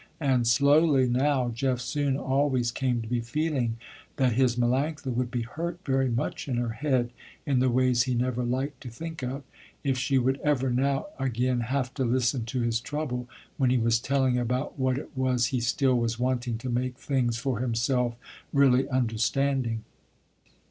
And 0.19 0.47
slowly 0.47 1.07
now, 1.07 1.49
Jeff 1.49 1.79
soon 1.79 2.17
always 2.17 2.71
came 2.71 3.03
to 3.03 3.07
be 3.07 3.19
feeling 3.21 3.77
that 4.15 4.31
his 4.33 4.55
Melanctha 4.55 5.13
would 5.15 5.29
be 5.29 5.43
hurt 5.43 5.79
very 5.85 6.09
much 6.09 6.47
in 6.47 6.57
her 6.57 6.71
head 6.71 7.11
in 7.45 7.59
the 7.59 7.69
ways 7.69 8.01
he 8.01 8.15
never 8.15 8.43
liked 8.43 8.81
to 8.81 8.89
think 8.89 9.21
of, 9.21 9.43
if 9.83 9.99
she 9.99 10.17
would 10.17 10.39
ever 10.41 10.71
now 10.71 11.05
again 11.19 11.59
have 11.59 11.93
to 11.93 12.03
listen 12.03 12.45
to 12.45 12.61
his 12.61 12.81
trouble, 12.81 13.29
when 13.57 13.69
he 13.69 13.77
was 13.77 13.99
telling 13.99 14.39
about 14.39 14.79
what 14.79 14.97
it 14.97 15.11
was 15.15 15.45
he 15.53 15.59
still 15.59 15.93
was 15.99 16.17
wanting 16.17 16.57
to 16.57 16.69
make 16.71 16.97
things 16.97 17.37
for 17.37 17.59
himself 17.59 18.15
really 18.51 18.89
understanding. 18.89 19.83